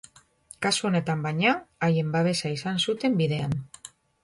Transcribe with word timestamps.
Kasu 0.65 0.87
honetan, 0.89 1.21
baina, 1.25 1.51
haien 1.89 2.11
babesa 2.17 2.55
izan 2.55 2.83
zuten 2.87 3.21
bidean. 3.23 3.57